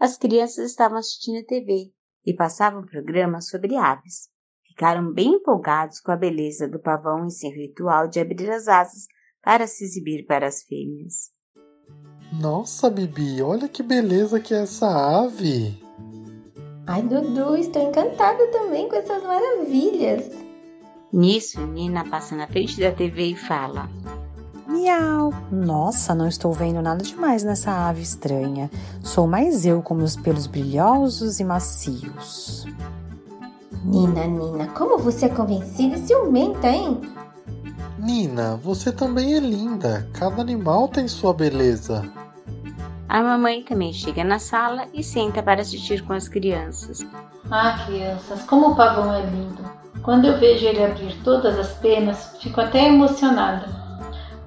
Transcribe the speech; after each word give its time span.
As 0.00 0.16
crianças 0.16 0.70
estavam 0.70 0.96
assistindo 0.96 1.40
a 1.40 1.44
TV 1.44 1.92
e 2.24 2.32
passavam 2.32 2.80
um 2.80 2.86
programa 2.86 3.42
sobre 3.42 3.76
aves. 3.76 4.30
Ficaram 4.66 5.12
bem 5.12 5.34
empolgados 5.34 6.00
com 6.00 6.10
a 6.10 6.16
beleza 6.16 6.66
do 6.66 6.80
pavão 6.80 7.26
em 7.26 7.30
seu 7.30 7.50
ritual 7.50 8.08
de 8.08 8.18
abrir 8.18 8.50
as 8.50 8.66
asas 8.66 9.06
para 9.42 9.66
se 9.66 9.84
exibir 9.84 10.24
para 10.24 10.46
as 10.46 10.62
fêmeas. 10.62 11.30
Nossa, 12.40 12.88
Bibi, 12.88 13.42
olha 13.42 13.68
que 13.68 13.82
beleza 13.82 14.40
que 14.40 14.54
é 14.54 14.62
essa 14.62 14.86
ave! 14.86 15.78
Ai, 16.86 17.02
Dudu, 17.02 17.54
estou 17.56 17.82
encantada 17.82 18.46
também 18.48 18.88
com 18.88 18.96
essas 18.96 19.22
maravilhas. 19.22 20.30
Nisso, 21.12 21.60
Nina 21.66 22.08
passa 22.08 22.34
na 22.34 22.46
frente 22.46 22.80
da 22.80 22.90
TV 22.90 23.32
e 23.32 23.36
fala: 23.36 23.90
Miau! 24.70 25.34
Nossa, 25.50 26.14
não 26.14 26.28
estou 26.28 26.52
vendo 26.52 26.80
nada 26.80 27.02
demais 27.02 27.42
nessa 27.42 27.88
ave 27.88 28.02
estranha. 28.02 28.70
Sou 29.02 29.26
mais 29.26 29.66
eu 29.66 29.82
com 29.82 29.94
meus 29.94 30.14
pelos 30.14 30.46
brilhosos 30.46 31.40
e 31.40 31.44
macios. 31.44 32.64
Nina, 33.84 34.26
Nina, 34.26 34.68
como 34.68 34.96
você 34.96 35.26
é 35.26 35.28
convencida 35.28 35.96
e 35.96 36.06
ciumenta, 36.06 36.68
hein? 36.68 37.00
Nina, 37.98 38.56
você 38.62 38.92
também 38.92 39.34
é 39.34 39.40
linda. 39.40 40.08
Cada 40.12 40.40
animal 40.40 40.86
tem 40.86 41.08
sua 41.08 41.34
beleza. 41.34 42.08
A 43.08 43.20
mamãe 43.24 43.64
também 43.64 43.92
chega 43.92 44.22
na 44.22 44.38
sala 44.38 44.86
e 44.94 45.02
senta 45.02 45.42
para 45.42 45.62
assistir 45.62 46.04
com 46.04 46.12
as 46.12 46.28
crianças. 46.28 47.04
Ah, 47.50 47.82
crianças, 47.84 48.44
como 48.44 48.68
o 48.68 48.76
pavão 48.76 49.12
é 49.12 49.26
lindo. 49.26 49.64
Quando 50.04 50.26
eu 50.26 50.38
vejo 50.38 50.64
ele 50.64 50.84
abrir 50.84 51.20
todas 51.24 51.58
as 51.58 51.72
penas, 51.78 52.36
fico 52.40 52.60
até 52.60 52.86
emocionada. 52.86 53.79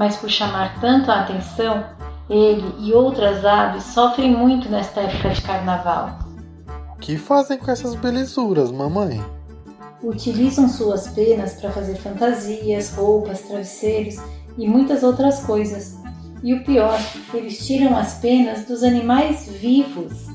Mas 0.00 0.16
por 0.16 0.30
chamar 0.30 0.80
tanto 0.80 1.10
a 1.10 1.20
atenção, 1.20 1.84
ele 2.30 2.74
e 2.78 2.90
outras 2.90 3.44
aves 3.44 3.82
sofrem 3.84 4.34
muito 4.34 4.66
nesta 4.70 5.02
época 5.02 5.28
de 5.28 5.42
carnaval. 5.42 6.20
O 6.96 6.98
que 6.98 7.18
fazem 7.18 7.58
com 7.58 7.70
essas 7.70 7.94
belezuras, 7.94 8.72
mamãe? 8.72 9.22
Utilizam 10.02 10.70
suas 10.70 11.08
penas 11.08 11.60
para 11.60 11.70
fazer 11.70 11.96
fantasias, 11.96 12.94
roupas, 12.94 13.42
travesseiros 13.42 14.16
e 14.56 14.66
muitas 14.66 15.02
outras 15.02 15.42
coisas. 15.42 15.98
E 16.42 16.54
o 16.54 16.64
pior, 16.64 16.98
eles 17.34 17.58
tiram 17.66 17.94
as 17.94 18.14
penas 18.14 18.64
dos 18.64 18.82
animais 18.82 19.48
vivos. 19.48 20.28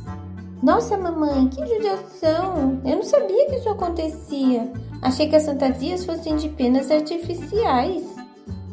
Nossa, 0.62 0.95
mamãe, 0.95 1.47
que 1.47 1.66
judiação! 1.66 2.81
Eu 2.86 2.97
não 2.97 3.03
sabia 3.03 3.47
que 3.47 3.56
isso 3.56 3.70
acontecia. 3.70 4.72
Achei 5.02 5.28
que 5.28 5.36
as 5.36 5.47
fantasias 5.47 6.06
fossem 6.06 6.36
de 6.36 6.50
penas 6.50 6.92
artificiais. 6.92 8.25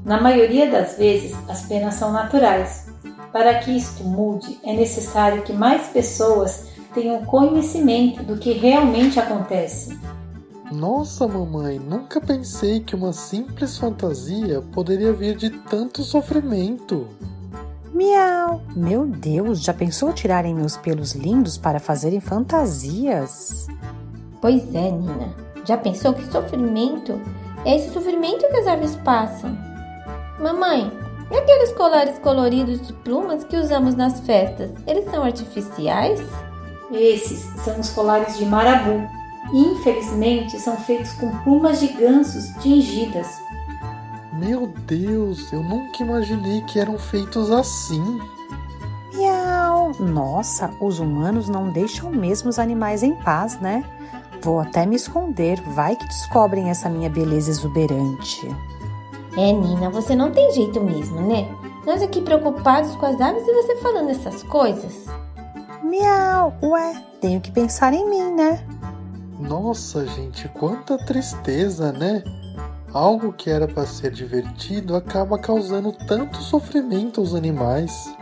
Na 0.04 0.20
maioria 0.20 0.70
das 0.70 0.96
vezes, 0.98 1.32
as 1.48 1.62
penas 1.62 1.94
são 1.94 2.12
naturais. 2.12 2.88
Para 3.32 3.58
que 3.60 3.70
isto 3.70 4.02
mude, 4.04 4.58
é 4.64 4.74
necessário 4.74 5.42
que 5.42 5.52
mais 5.52 5.88
pessoas 5.88 6.66
tenham 6.92 7.24
conhecimento 7.24 8.22
do 8.22 8.36
que 8.36 8.52
realmente 8.52 9.18
acontece. 9.18 9.98
Nossa, 10.70 11.28
mamãe, 11.28 11.78
nunca 11.78 12.20
pensei 12.20 12.80
que 12.80 12.94
uma 12.94 13.12
simples 13.12 13.78
fantasia 13.78 14.62
poderia 14.72 15.12
vir 15.12 15.36
de 15.36 15.50
tanto 15.50 16.02
sofrimento. 16.02 17.06
Miau! 17.92 18.62
Meu 18.74 19.06
Deus, 19.06 19.62
já 19.62 19.72
pensou 19.72 20.12
tirarem 20.12 20.54
meus 20.54 20.76
pelos 20.76 21.12
lindos 21.12 21.58
para 21.58 21.78
fazerem 21.78 22.20
fantasias? 22.20 23.66
Pois 24.40 24.74
é, 24.74 24.90
Nina. 24.90 25.34
Já 25.64 25.76
pensou 25.76 26.12
que 26.12 26.24
sofrimento? 26.32 27.20
É 27.64 27.76
esse 27.76 27.92
sofrimento 27.92 28.48
que 28.48 28.56
as 28.56 28.66
aves 28.66 28.96
passam. 28.96 29.71
Mamãe, 30.42 30.90
e 31.30 31.36
aqueles 31.36 31.72
colares 31.72 32.18
coloridos 32.18 32.84
de 32.84 32.92
plumas 32.92 33.44
que 33.44 33.56
usamos 33.56 33.94
nas 33.94 34.18
festas? 34.22 34.72
Eles 34.88 35.08
são 35.08 35.22
artificiais? 35.22 36.20
Esses 36.90 37.38
são 37.62 37.78
os 37.78 37.90
colares 37.90 38.36
de 38.36 38.44
marabu. 38.44 39.08
Infelizmente, 39.54 40.58
são 40.58 40.76
feitos 40.78 41.12
com 41.12 41.30
plumas 41.44 41.78
de 41.78 41.86
gansos 41.88 42.48
tingidas. 42.60 43.40
Meu 44.32 44.66
Deus, 44.84 45.52
eu 45.52 45.62
nunca 45.62 46.02
imaginei 46.02 46.60
que 46.62 46.80
eram 46.80 46.98
feitos 46.98 47.48
assim. 47.52 48.20
Miau! 49.14 49.92
Nossa, 50.00 50.70
os 50.80 50.98
humanos 50.98 51.48
não 51.48 51.70
deixam 51.70 52.10
mesmo 52.10 52.48
os 52.48 52.58
animais 52.58 53.04
em 53.04 53.14
paz, 53.14 53.60
né? 53.60 53.84
Vou 54.42 54.58
até 54.58 54.84
me 54.84 54.96
esconder, 54.96 55.60
vai 55.68 55.94
que 55.94 56.04
descobrem 56.08 56.68
essa 56.68 56.88
minha 56.88 57.08
beleza 57.08 57.48
exuberante. 57.48 58.50
É, 59.36 59.52
Nina, 59.52 59.88
você 59.88 60.14
não 60.14 60.30
tem 60.30 60.52
jeito 60.52 60.80
mesmo, 60.80 61.20
né? 61.22 61.48
Nós 61.86 62.02
aqui 62.02 62.20
preocupados 62.20 62.94
com 62.96 63.06
as 63.06 63.20
aves 63.20 63.42
e 63.46 63.52
você 63.52 63.76
falando 63.76 64.10
essas 64.10 64.42
coisas. 64.42 65.06
Miau! 65.82 66.54
Ué, 66.62 67.02
tenho 67.20 67.40
que 67.40 67.50
pensar 67.50 67.94
em 67.94 68.08
mim, 68.08 68.32
né? 68.34 68.64
Nossa, 69.38 70.06
gente, 70.06 70.48
quanta 70.50 70.98
tristeza, 70.98 71.92
né? 71.92 72.22
Algo 72.92 73.32
que 73.32 73.50
era 73.50 73.66
para 73.66 73.86
ser 73.86 74.10
divertido 74.10 74.94
acaba 74.94 75.38
causando 75.38 75.92
tanto 76.06 76.36
sofrimento 76.38 77.20
aos 77.20 77.34
animais. 77.34 78.14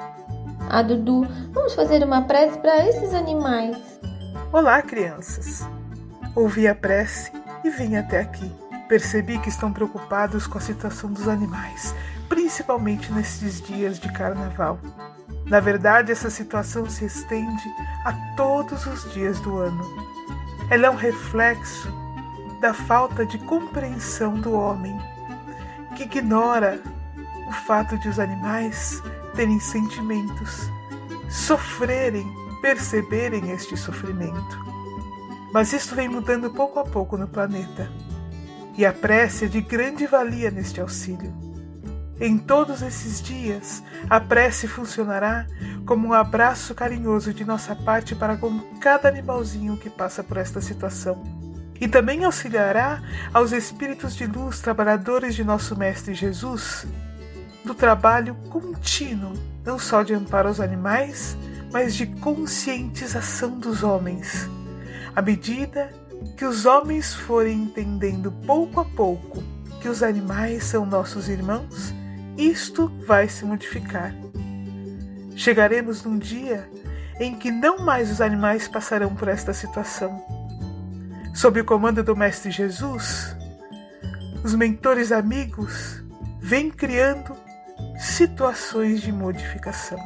Ah, 0.69 0.83
Dudu, 0.83 1.27
vamos 1.53 1.75
fazer 1.75 2.05
uma 2.05 2.23
prece 2.23 2.57
para 2.59 2.87
esses 2.87 3.13
animais. 3.13 3.77
Olá, 4.53 4.81
crianças. 4.81 5.67
Ouvi 6.37 6.69
a 6.69 6.75
prece 6.75 7.33
e 7.65 7.71
vim 7.71 7.97
até 7.97 8.21
aqui. 8.21 8.60
Percebi 8.91 9.39
que 9.39 9.49
estão 9.49 9.73
preocupados 9.73 10.49
com 10.49 10.59
a 10.59 10.61
situação 10.61 11.13
dos 11.13 11.29
animais, 11.29 11.95
principalmente 12.29 13.13
nesses 13.13 13.63
dias 13.63 14.01
de 14.01 14.13
carnaval. 14.13 14.81
Na 15.47 15.61
verdade, 15.61 16.11
essa 16.11 16.29
situação 16.29 16.91
se 16.91 17.05
estende 17.05 17.63
a 18.05 18.13
todos 18.35 18.87
os 18.87 19.13
dias 19.13 19.39
do 19.39 19.59
ano. 19.59 19.85
Ela 20.69 20.89
é 20.89 20.91
um 20.91 20.97
reflexo 20.97 21.89
da 22.61 22.75
falta 22.75 23.25
de 23.25 23.39
compreensão 23.39 24.35
do 24.35 24.55
homem, 24.55 24.99
que 25.97 26.03
ignora 26.03 26.83
o 27.49 27.53
fato 27.53 27.97
de 27.97 28.09
os 28.09 28.19
animais 28.19 29.01
terem 29.37 29.61
sentimentos, 29.61 30.69
sofrerem, 31.29 32.27
perceberem 32.61 33.53
este 33.53 33.77
sofrimento. 33.77 34.59
Mas 35.53 35.73
isso 35.73 35.95
vem 35.95 36.09
mudando 36.09 36.51
pouco 36.51 36.81
a 36.81 36.85
pouco 36.85 37.17
no 37.17 37.29
planeta, 37.29 37.89
e 38.81 38.87
a 38.87 38.95
prece 38.95 39.45
é 39.45 39.49
de 39.49 39.61
grande 39.61 40.07
valia 40.07 40.51
neste 40.51 40.81
auxílio. 40.81 41.35
Em 42.19 42.39
todos 42.39 42.81
esses 42.81 43.21
dias, 43.21 43.83
a 44.09 44.19
prece 44.19 44.67
funcionará 44.67 45.47
como 45.85 46.09
um 46.09 46.13
abraço 46.15 46.75
carinhoso 46.75 47.35
de 47.35 47.45
nossa 47.45 47.77
parte 47.77 48.15
para 48.15 48.39
com 48.39 48.59
cada 48.81 49.07
animalzinho 49.07 49.77
que 49.77 49.91
passa 49.91 50.25
por 50.25 50.39
esta 50.39 50.63
situação. 50.63 51.23
E 51.79 51.87
também 51.87 52.25
auxiliará 52.25 53.03
aos 53.35 53.53
espíritos 53.53 54.17
de 54.17 54.27
luz 54.27 54.61
trabalhadores 54.61 55.35
de 55.35 55.45
nosso 55.45 55.77
Mestre 55.77 56.15
Jesus 56.15 56.87
do 57.63 57.75
trabalho 57.75 58.35
contínuo, 58.49 59.35
não 59.63 59.79
só 59.79 60.03
de 60.03 60.15
amparo 60.15 60.49
aos 60.49 60.59
animais, 60.59 61.37
mas 61.71 61.95
de 61.95 62.07
conscientização 62.07 63.59
dos 63.59 63.83
homens. 63.83 64.49
À 65.15 65.21
medida 65.21 65.93
que 66.37 66.45
os 66.45 66.67
homens 66.67 67.15
forem 67.15 67.63
entendendo 67.63 68.33
pouco 68.47 68.81
a 68.81 68.85
pouco 68.85 69.43
que 69.81 69.89
os 69.89 70.03
animais 70.03 70.65
são 70.65 70.85
nossos 70.85 71.29
irmãos, 71.29 71.95
isto 72.37 72.89
vai 73.07 73.29
se 73.29 73.45
modificar. 73.45 74.15
Chegaremos 75.35 76.05
num 76.05 76.19
dia 76.19 76.69
em 77.19 77.35
que 77.35 77.51
não 77.51 77.79
mais 77.79 78.11
os 78.11 78.21
animais 78.21 78.69
passarão 78.69 79.15
por 79.15 79.29
esta 79.29 79.53
situação. 79.53 80.23
Sob 81.35 81.61
o 81.61 81.65
comando 81.65 82.03
do 82.03 82.17
Mestre 82.17 82.51
Jesus, 82.51 83.37
os 84.43 84.55
mentores 84.55 85.13
amigos 85.13 86.03
vêm 86.41 86.71
criando 86.71 87.37
situações 87.99 89.01
de 89.01 89.13
modificação. 89.13 89.99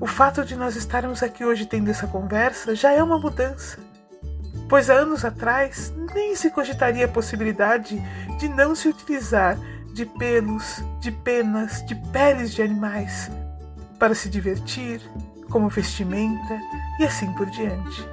O 0.00 0.06
fato 0.06 0.44
de 0.44 0.56
nós 0.56 0.76
estarmos 0.76 1.22
aqui 1.22 1.44
hoje 1.44 1.66
tendo 1.66 1.90
essa 1.90 2.06
conversa 2.06 2.74
já 2.74 2.92
é 2.92 3.02
uma 3.02 3.18
mudança, 3.18 3.78
pois 4.74 4.90
há 4.90 4.94
anos 4.94 5.24
atrás 5.24 5.94
nem 6.12 6.34
se 6.34 6.50
cogitaria 6.50 7.04
a 7.04 7.08
possibilidade 7.08 7.96
de 8.40 8.48
não 8.48 8.74
se 8.74 8.88
utilizar 8.88 9.56
de 9.92 10.04
pelos, 10.04 10.82
de 10.98 11.12
penas, 11.12 11.86
de 11.86 11.94
peles 11.94 12.52
de 12.52 12.60
animais 12.60 13.30
para 14.00 14.16
se 14.16 14.28
divertir, 14.28 15.00
como 15.48 15.68
vestimenta 15.68 16.60
e 16.98 17.04
assim 17.04 17.32
por 17.34 17.46
diante. 17.50 18.04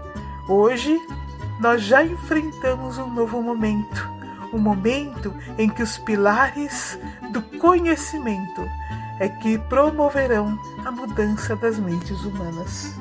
Hoje, 0.48 0.96
nós 1.60 1.82
já 1.82 2.06
enfrentamos 2.06 3.00
um 3.00 3.12
novo 3.12 3.42
momento, 3.42 4.08
um 4.54 4.60
momento 4.60 5.34
em 5.58 5.68
que 5.68 5.82
os 5.82 5.98
pilares 5.98 6.96
do 7.32 7.42
conhecimento 7.58 8.62
é 9.20 9.28
que 9.28 9.58
promoverão 9.58 10.60
a 10.86 10.92
mudança 10.92 11.56
das 11.56 11.80
mentes 11.80 12.24
humanas. 12.24 12.96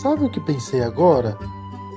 Sabe 0.00 0.26
o 0.26 0.30
que 0.30 0.38
pensei 0.38 0.84
agora? 0.84 1.36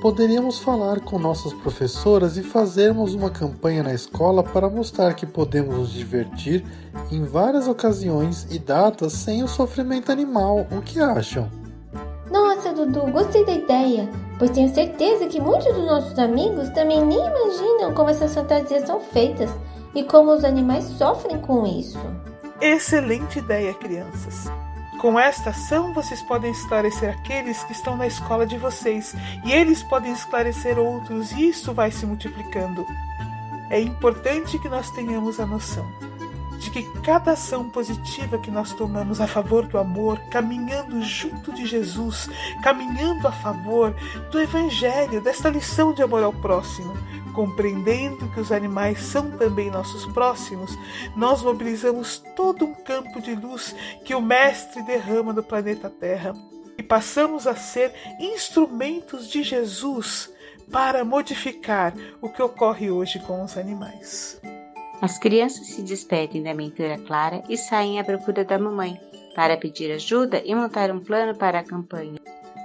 Poderíamos 0.00 0.58
falar 0.58 1.00
com 1.00 1.18
nossas 1.18 1.52
professoras 1.52 2.38
e 2.38 2.42
fazermos 2.42 3.12
uma 3.12 3.28
campanha 3.28 3.82
na 3.82 3.92
escola 3.92 4.42
para 4.42 4.70
mostrar 4.70 5.12
que 5.12 5.26
podemos 5.26 5.76
nos 5.76 5.92
divertir 5.92 6.64
em 7.12 7.22
várias 7.22 7.68
ocasiões 7.68 8.46
e 8.50 8.58
datas 8.58 9.12
sem 9.12 9.42
o 9.42 9.48
sofrimento 9.48 10.10
animal. 10.10 10.66
O 10.70 10.80
que 10.80 11.00
acham? 11.00 11.50
Nossa, 12.30 12.72
Dudu. 12.72 13.12
Gostei 13.12 13.44
da 13.44 13.52
ideia, 13.52 14.08
pois 14.38 14.50
tenho 14.52 14.72
certeza 14.72 15.26
que 15.26 15.38
muitos 15.38 15.74
dos 15.74 15.84
nossos 15.84 16.18
amigos 16.18 16.70
também 16.70 17.04
nem 17.04 17.18
imaginam 17.18 17.92
como 17.92 18.08
essas 18.08 18.34
fantasias 18.34 18.86
são 18.86 19.00
feitas 19.00 19.50
e 19.94 20.02
como 20.02 20.32
os 20.32 20.44
animais 20.44 20.84
sofrem 20.84 21.38
com 21.40 21.66
isso. 21.66 21.98
Excelente 22.58 23.38
ideia, 23.38 23.74
crianças. 23.74 24.50
Com 25.00 25.18
esta 25.18 25.48
ação, 25.48 25.94
vocês 25.94 26.20
podem 26.20 26.52
esclarecer 26.52 27.08
aqueles 27.08 27.64
que 27.64 27.72
estão 27.72 27.96
na 27.96 28.06
escola 28.06 28.46
de 28.46 28.58
vocês, 28.58 29.14
e 29.42 29.50
eles 29.50 29.82
podem 29.82 30.12
esclarecer 30.12 30.78
outros, 30.78 31.32
e 31.32 31.48
isso 31.48 31.72
vai 31.72 31.90
se 31.90 32.04
multiplicando. 32.04 32.86
É 33.70 33.80
importante 33.80 34.58
que 34.58 34.68
nós 34.68 34.90
tenhamos 34.90 35.40
a 35.40 35.46
noção 35.46 36.09
de 36.60 36.70
que 36.70 36.82
cada 37.00 37.32
ação 37.32 37.70
positiva 37.70 38.38
que 38.38 38.50
nós 38.50 38.74
tomamos 38.74 39.18
a 39.18 39.26
favor 39.26 39.66
do 39.66 39.78
amor, 39.78 40.20
caminhando 40.30 41.02
junto 41.02 41.52
de 41.52 41.66
Jesus, 41.66 42.28
caminhando 42.62 43.26
a 43.26 43.32
favor 43.32 43.94
do 44.30 44.38
Evangelho, 44.38 45.22
desta 45.22 45.48
lição 45.48 45.94
de 45.94 46.02
amor 46.02 46.22
ao 46.22 46.34
próximo, 46.34 46.92
compreendendo 47.32 48.28
que 48.28 48.40
os 48.40 48.52
animais 48.52 49.00
são 49.00 49.30
também 49.30 49.70
nossos 49.70 50.04
próximos, 50.12 50.76
nós 51.16 51.42
mobilizamos 51.42 52.22
todo 52.36 52.66
um 52.66 52.74
campo 52.74 53.22
de 53.22 53.34
luz 53.34 53.74
que 54.04 54.14
o 54.14 54.20
Mestre 54.20 54.82
derrama 54.82 55.32
no 55.32 55.42
planeta 55.42 55.88
Terra 55.88 56.34
e 56.76 56.82
passamos 56.82 57.46
a 57.46 57.54
ser 57.54 57.94
instrumentos 58.20 59.28
de 59.28 59.42
Jesus 59.42 60.30
para 60.70 61.04
modificar 61.04 61.94
o 62.20 62.28
que 62.28 62.42
ocorre 62.42 62.90
hoje 62.90 63.18
com 63.20 63.42
os 63.42 63.56
animais. 63.56 64.40
As 65.00 65.18
crianças 65.18 65.66
se 65.68 65.82
despedem 65.82 66.42
da 66.42 66.52
mentora 66.52 66.98
Clara 66.98 67.42
e 67.48 67.56
saem 67.56 67.98
à 67.98 68.04
procura 68.04 68.44
da 68.44 68.58
mamãe 68.58 69.00
para 69.34 69.56
pedir 69.56 69.90
ajuda 69.92 70.42
e 70.44 70.54
montar 70.54 70.90
um 70.90 71.00
plano 71.00 71.34
para 71.34 71.60
a 71.60 71.64
campanha. 71.64 72.20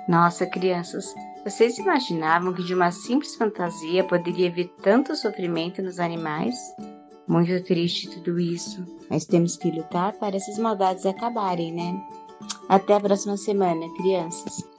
Nossa, 0.08 0.46
crianças, 0.46 1.16
vocês 1.46 1.78
imaginavam 1.78 2.54
que 2.54 2.64
de 2.64 2.74
uma 2.74 2.92
simples 2.92 3.36
fantasia 3.36 4.04
poderia 4.04 4.52
vir 4.52 4.68
tanto 4.82 5.16
sofrimento 5.16 5.82
nos 5.82 6.00
animais? 6.00 6.56
Muito 7.28 7.64
triste 7.64 8.10
tudo 8.10 8.38
isso, 8.38 8.86
mas 9.10 9.26
temos 9.26 9.56
que 9.56 9.72
lutar 9.72 10.14
para 10.14 10.36
essas 10.36 10.60
maldades 10.60 11.06
acabarem, 11.06 11.74
né? 11.74 12.00
Até 12.68 12.96
a 12.96 13.00
próxima 13.00 13.38
semana, 13.38 13.86
crianças! 13.96 14.75